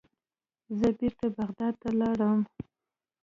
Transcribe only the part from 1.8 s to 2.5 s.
ته لاړم.